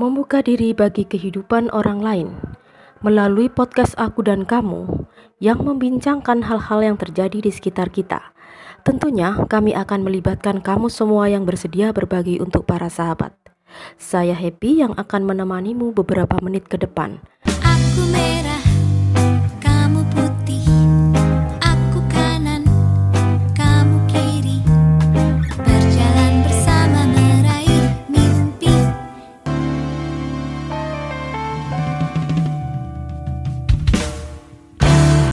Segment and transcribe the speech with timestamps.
[0.00, 2.28] membuka diri bagi kehidupan orang lain
[3.04, 5.04] melalui podcast aku dan kamu
[5.44, 8.32] yang membincangkan hal-hal yang terjadi di sekitar kita.
[8.80, 13.36] Tentunya kami akan melibatkan kamu semua yang bersedia berbagi untuk para sahabat.
[14.00, 17.20] Saya Happy yang akan menemanimu beberapa menit ke depan.
[17.60, 18.08] Aku